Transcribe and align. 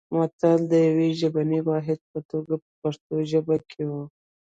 متل 0.15 0.59
د 0.71 0.73
یوه 0.87 1.07
ژبني 1.19 1.59
واحد 1.69 1.99
په 2.11 2.19
توګه 2.31 2.53
په 2.63 2.69
پښتو 2.81 3.13
ژبه 3.31 3.57
کې 3.69 3.83
و 3.89 3.91